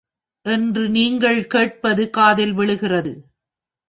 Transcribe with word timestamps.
என்று 0.45 0.83
நீங்கள் 0.89 1.41
கேட்பது 1.47 2.09
காதில் 2.09 2.53
விழுகிறது. 2.53 3.13